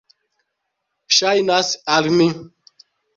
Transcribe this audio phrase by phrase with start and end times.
[1.17, 1.69] Ŝajnas
[1.99, 2.27] al mi.